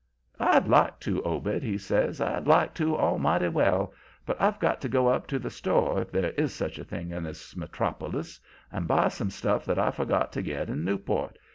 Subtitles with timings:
[0.39, 3.93] "'I'd like to, Obed,' he says; 'I'd like to almighty well,
[4.25, 7.11] but I've got to go up to the store, if there is such a thing
[7.11, 8.39] in this metropolus,
[8.71, 11.37] and buy some stuff that I forgot to get in Newport.